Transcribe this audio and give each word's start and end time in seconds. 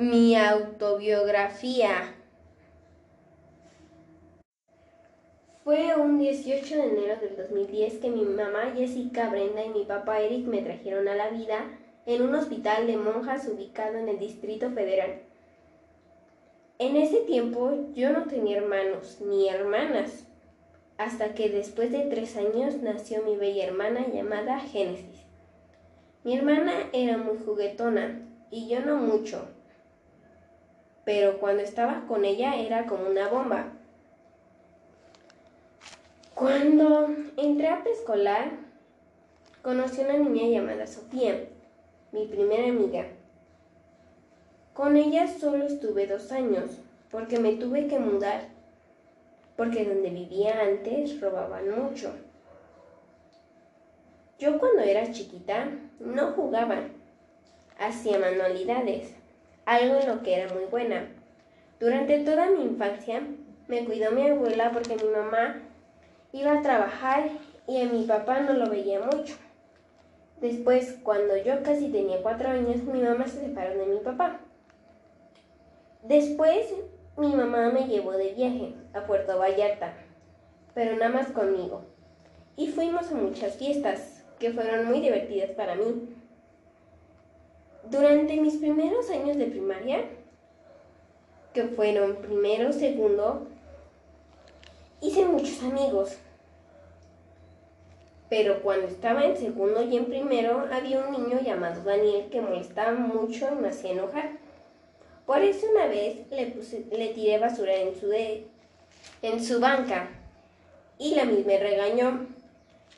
Mi 0.00 0.34
autobiografía. 0.34 2.14
Fue 5.62 5.94
un 5.94 6.18
18 6.18 6.74
de 6.74 6.84
enero 6.84 7.20
del 7.20 7.36
2010 7.36 7.98
que 7.98 8.08
mi 8.08 8.24
mamá 8.24 8.72
Jessica 8.74 9.28
Brenda 9.28 9.62
y 9.62 9.68
mi 9.68 9.84
papá 9.84 10.22
Eric 10.22 10.46
me 10.46 10.62
trajeron 10.62 11.06
a 11.06 11.16
la 11.16 11.28
vida 11.28 11.66
en 12.06 12.22
un 12.22 12.34
hospital 12.34 12.86
de 12.86 12.96
monjas 12.96 13.46
ubicado 13.46 13.98
en 13.98 14.08
el 14.08 14.18
Distrito 14.18 14.70
Federal. 14.70 15.20
En 16.78 16.96
ese 16.96 17.18
tiempo 17.18 17.70
yo 17.92 18.08
no 18.08 18.24
tenía 18.24 18.56
hermanos 18.56 19.18
ni 19.20 19.50
hermanas, 19.50 20.24
hasta 20.96 21.34
que 21.34 21.50
después 21.50 21.92
de 21.92 22.06
tres 22.06 22.38
años 22.38 22.76
nació 22.76 23.22
mi 23.22 23.36
bella 23.36 23.66
hermana 23.66 24.06
llamada 24.08 24.60
Génesis. 24.60 25.26
Mi 26.24 26.38
hermana 26.38 26.88
era 26.94 27.18
muy 27.18 27.36
juguetona 27.44 28.26
y 28.50 28.66
yo 28.66 28.80
no 28.80 28.96
mucho, 28.96 29.59
pero 31.04 31.38
cuando 31.38 31.62
estaba 31.62 32.04
con 32.06 32.24
ella 32.24 32.56
era 32.56 32.86
como 32.86 33.08
una 33.08 33.28
bomba. 33.28 33.72
Cuando 36.34 37.08
entré 37.36 37.68
a 37.68 37.82
preescolar, 37.82 38.52
conocí 39.62 40.00
a 40.00 40.04
una 40.04 40.18
niña 40.18 40.48
llamada 40.48 40.86
Sofía, 40.86 41.48
mi 42.12 42.26
primera 42.26 42.68
amiga. 42.68 43.06
Con 44.72 44.96
ella 44.96 45.26
solo 45.26 45.66
estuve 45.66 46.06
dos 46.06 46.32
años, 46.32 46.78
porque 47.10 47.38
me 47.38 47.56
tuve 47.56 47.86
que 47.88 47.98
mudar, 47.98 48.48
porque 49.56 49.84
donde 49.84 50.10
vivía 50.10 50.62
antes 50.62 51.20
robaban 51.20 51.68
mucho. 51.70 52.14
Yo 54.38 54.58
cuando 54.58 54.80
era 54.80 55.12
chiquita 55.12 55.68
no 55.98 56.32
jugaba, 56.32 56.78
hacía 57.78 58.18
manualidades, 58.18 59.14
algo 59.64 59.96
en 59.96 60.08
lo 60.08 60.22
que 60.22 60.34
era 60.34 60.52
muy 60.52 60.64
buena. 60.64 61.08
Durante 61.78 62.24
toda 62.24 62.50
mi 62.50 62.62
infancia 62.62 63.22
me 63.68 63.84
cuidó 63.84 64.10
mi 64.12 64.28
abuela 64.28 64.70
porque 64.72 64.96
mi 64.96 65.08
mamá 65.08 65.62
iba 66.32 66.58
a 66.58 66.62
trabajar 66.62 67.30
y 67.66 67.80
a 67.80 67.88
mi 67.88 68.04
papá 68.04 68.40
no 68.40 68.52
lo 68.52 68.68
veía 68.68 69.00
mucho. 69.00 69.36
Después, 70.40 70.98
cuando 71.02 71.36
yo 71.36 71.62
casi 71.62 71.88
tenía 71.88 72.22
cuatro 72.22 72.48
años, 72.48 72.82
mi 72.84 73.02
mamá 73.02 73.26
se 73.26 73.40
separó 73.40 73.78
de 73.78 73.86
mi 73.86 73.98
papá. 73.98 74.40
Después, 76.02 76.72
mi 77.16 77.34
mamá 77.34 77.70
me 77.70 77.86
llevó 77.86 78.12
de 78.12 78.32
viaje 78.32 78.74
a 78.94 79.04
Puerto 79.06 79.38
Vallarta, 79.38 79.92
pero 80.74 80.96
nada 80.96 81.10
más 81.10 81.26
conmigo. 81.28 81.82
Y 82.56 82.68
fuimos 82.68 83.12
a 83.12 83.14
muchas 83.14 83.56
fiestas, 83.56 84.24
que 84.38 84.50
fueron 84.50 84.86
muy 84.86 85.00
divertidas 85.00 85.50
para 85.50 85.74
mí. 85.74 86.08
Durante 87.90 88.36
mis 88.36 88.54
primeros 88.56 89.10
años 89.10 89.36
de 89.36 89.46
primaria, 89.46 90.04
que 91.52 91.64
fueron 91.64 92.16
primero, 92.16 92.72
segundo, 92.72 93.48
hice 95.00 95.24
muchos 95.24 95.60
amigos. 95.64 96.16
Pero 98.28 98.62
cuando 98.62 98.86
estaba 98.86 99.24
en 99.24 99.36
segundo 99.36 99.82
y 99.82 99.96
en 99.96 100.04
primero, 100.04 100.68
había 100.72 101.00
un 101.00 101.10
niño 101.10 101.40
llamado 101.40 101.82
Daniel 101.82 102.28
que 102.30 102.40
molestaba 102.40 102.92
mucho 102.92 103.48
y 103.50 103.56
me 103.56 103.68
hacía 103.68 103.90
enojar. 103.90 104.38
Por 105.26 105.42
eso 105.42 105.66
una 105.72 105.86
vez 105.86 106.28
le, 106.30 106.54
le 106.96 107.08
tiré 107.08 107.38
basura 107.38 107.74
en 107.74 107.96
su, 107.98 108.12
en 108.12 109.44
su 109.44 109.58
banca 109.58 110.10
y 110.96 111.16
la 111.16 111.24
misma 111.24 111.54
regañó. 111.58 112.26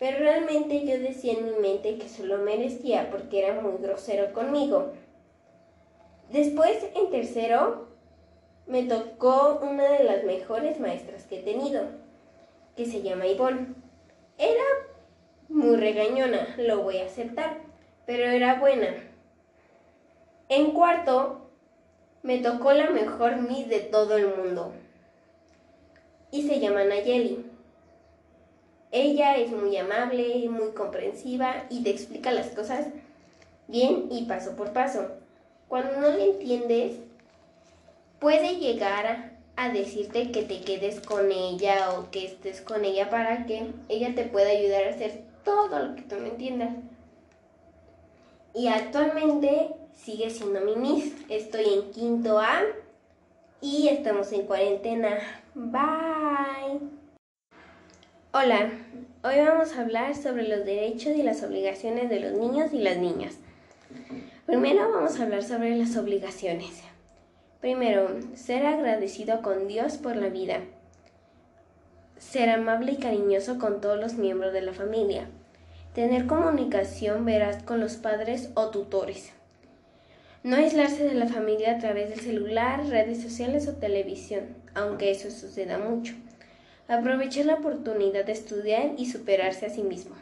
Pero 0.03 0.19
realmente 0.19 0.85
yo 0.85 0.99
decía 0.99 1.35
en 1.35 1.45
mi 1.45 1.61
mente 1.61 1.97
que 1.97 2.09
se 2.09 2.27
lo 2.27 2.39
merecía 2.39 3.09
porque 3.09 3.39
era 3.39 3.61
muy 3.61 3.81
grosero 3.81 4.33
conmigo. 4.33 4.91
Después, 6.29 6.85
en 6.97 7.09
tercero, 7.09 7.87
me 8.67 8.83
tocó 8.83 9.61
una 9.63 9.85
de 9.93 10.03
las 10.03 10.25
mejores 10.25 10.81
maestras 10.81 11.23
que 11.29 11.39
he 11.39 11.43
tenido, 11.45 11.85
que 12.75 12.85
se 12.85 13.03
llama 13.03 13.29
Ivonne. 13.29 13.77
Era 14.39 14.65
muy 15.49 15.77
regañona, 15.77 16.53
lo 16.59 16.83
voy 16.83 16.99
a 16.99 17.07
aceptar, 17.07 17.59
pero 18.05 18.25
era 18.25 18.59
buena. 18.59 18.89
En 20.49 20.73
cuarto, 20.73 21.49
me 22.25 22.39
tocó 22.39 22.73
la 22.73 22.91
mejor 22.91 23.37
Miss 23.37 23.69
de 23.69 23.79
todo 23.79 24.17
el 24.17 24.35
mundo. 24.35 24.73
Y 26.33 26.49
se 26.49 26.59
llama 26.59 26.83
Nayeli. 26.83 27.52
Ella 28.93 29.39
es 29.39 29.51
muy 29.51 29.75
amable, 29.79 30.49
muy 30.51 30.73
comprensiva 30.73 31.65
y 31.71 31.83
te 31.83 31.91
explica 31.91 32.31
las 32.31 32.49
cosas 32.49 32.87
bien 33.67 34.09
y 34.11 34.27
paso 34.27 34.55
por 34.55 34.75
paso. 34.75 35.09
Cuando 35.67 35.99
no 35.99 36.11
le 36.11 36.33
entiendes, 36.33 36.99
puede 38.21 38.57
llegar 38.57 39.33
a, 39.57 39.69
decirte 39.71 40.31
que 40.33 40.43
te 40.43 40.61
quedes 40.61 41.01
con 41.01 41.31
ella 41.31 41.93
o 41.93 42.11
que 42.11 42.27
estés 42.27 42.61
con 42.61 42.85
ella 42.85 43.09
para 43.09 43.47
que 43.47 43.69
ella 43.89 44.15
te 44.15 44.25
pueda 44.25 44.51
ayudar 44.51 44.85
a 44.85 44.91
hacer 44.91 45.23
todo 45.45 45.79
lo 45.79 45.95
que 45.95 46.03
tú 46.03 46.17
no 46.17 46.27
entiendas. 46.27 46.75
Y 48.55 48.69
actualmente 48.69 49.69
sigue 49.95 50.29
siendo 50.29 50.61
mi 50.61 50.77
Miss. 50.77 51.15
Estoy 51.29 51.65
en 51.73 51.91
quinto 51.93 52.39
A 52.39 52.63
y 53.61 53.89
estamos 53.89 54.33
en 54.33 54.47
cuarentena. 54.47 55.19
Bye. 55.55 57.02
Hola, 58.35 58.71
hoy 59.25 59.35
vamos 59.47 59.77
a 59.77 59.83
hablar 59.83 60.17
sobre 60.17 60.49
los 60.49 60.65
derechos 60.65 61.15
y 61.15 61.23
las 61.23 61.43
obligaciones 61.43 62.09
de 62.09 62.19
los 62.19 62.33
niños 62.33 62.73
y 62.73 62.79
las 62.79 62.97
niñas. 62.97 63.35
Primero 64.47 64.91
vamos 64.91 65.21
a 65.21 65.25
hablar 65.25 65.43
sobre 65.43 65.77
las 65.77 65.99
obligaciones. 65.99 66.81
Primero, 67.61 68.09
ser 68.35 68.65
agradecido 68.65 69.43
con 69.43 69.69
Dios 69.69 69.99
por 69.99 70.17
la 70.17 70.31
vida. 70.31 70.61
Ser 72.17 72.49
amable 72.49 72.93
y 72.93 72.97
cariñoso 72.97 73.59
con 73.59 73.83
todos 73.83 74.01
los 74.01 74.15
miembros 74.15 74.55
de 74.55 74.63
la 74.63 74.73
familia. 74.73 75.27
Tener 75.95 76.27
comunicación 76.27 77.27
veraz 77.27 77.63
con 77.63 77.81
los 77.81 77.97
padres 77.97 78.49
o 78.55 78.71
tutores. 78.71 79.35
No 80.43 80.57
aislarse 80.57 81.05
de 81.05 81.15
la 81.15 81.27
familia 81.27 81.73
a 81.73 81.79
través 81.79 82.09
del 82.09 82.21
celular, 82.21 82.87
redes 82.87 83.21
sociales 83.21 83.69
o 83.69 83.75
televisión, 83.75 84.57
aunque 84.73 85.11
eso 85.11 85.31
suceda 85.31 85.77
mucho. 85.77 86.15
Aprovechar 86.89 87.47
la 87.47 87.55
oportunidad 87.55 88.25
de 88.25 88.33
estudiar 88.33 88.93
y 88.97 89.07
superarse 89.07 89.67
a 89.67 89.71
sí 89.71 89.83
mismo. 89.83 90.15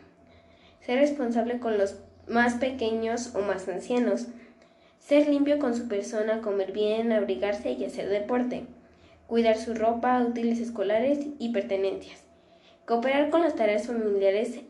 Ser 0.81 0.99
responsable 0.99 1.59
con 1.59 1.79
los 1.79 1.97
más 2.29 2.55
pequeños 2.55 3.35
o 3.35 3.41
más 3.41 3.69
ancianos 3.69 4.29
ser 5.01 5.29
limpio 5.29 5.59
con 5.59 5.75
su 5.75 5.89
persona, 5.89 6.41
comer 6.41 6.73
bien, 6.73 7.11
abrigarse 7.11 7.73
y 7.73 7.85
hacer 7.85 8.09
deporte. 8.09 8.67
Cuidar 9.27 9.57
su 9.57 9.75
ropa, 9.75 10.21
útiles 10.21 10.61
escolares 10.61 11.27
y 11.39 11.53
pertenencias. 11.53 12.23
Cooperar 12.87 13.31
con 13.31 13.43
las 13.43 13.57
tareas 13.57 13.87
familiares 13.87 14.61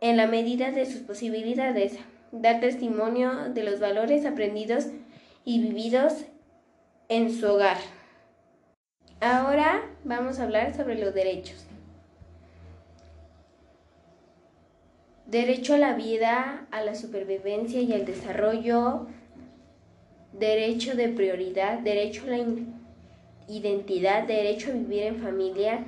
en 0.00 0.16
la 0.16 0.26
medida 0.26 0.70
de 0.70 0.84
sus 0.86 1.00
posibilidades. 1.00 1.94
Dar 2.32 2.60
testimonio 2.60 3.48
de 3.54 3.62
los 3.62 3.80
valores 3.80 4.26
aprendidos 4.26 4.88
y 5.44 5.60
vividos 5.60 6.26
en 7.08 7.32
su 7.32 7.46
hogar. 7.46 7.78
Ahora 9.20 9.82
vamos 10.04 10.38
a 10.38 10.44
hablar 10.44 10.76
sobre 10.76 10.96
los 10.96 11.12
derechos. 11.12 11.66
Derecho 15.26 15.74
a 15.74 15.78
la 15.78 15.94
vida, 15.94 16.66
a 16.70 16.82
la 16.82 16.94
supervivencia 16.94 17.80
y 17.80 17.92
al 17.92 18.06
desarrollo 18.06 19.08
derecho 20.32 20.94
de 20.94 21.08
prioridad, 21.08 21.80
derecho 21.80 22.24
a 22.26 22.36
la 22.36 22.46
identidad, 23.48 24.22
derecho 24.22 24.70
a 24.70 24.74
vivir 24.74 25.02
en 25.02 25.16
familia, 25.16 25.84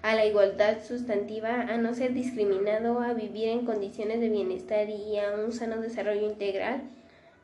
a 0.00 0.14
la 0.14 0.24
igualdad 0.24 0.78
sustantiva, 0.82 1.60
a 1.60 1.76
no 1.76 1.92
ser 1.92 2.14
discriminado, 2.14 3.00
a 3.00 3.12
vivir 3.12 3.48
en 3.48 3.66
condiciones 3.66 4.18
de 4.20 4.30
bienestar 4.30 4.88
y 4.88 5.18
a 5.18 5.34
un 5.34 5.52
sano 5.52 5.82
desarrollo 5.82 6.26
integral, 6.26 6.82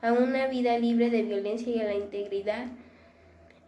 a 0.00 0.12
una 0.12 0.46
vida 0.46 0.78
libre 0.78 1.10
de 1.10 1.22
violencia 1.22 1.70
y 1.70 1.80
a 1.80 1.84
la 1.84 1.94
integridad, 1.94 2.66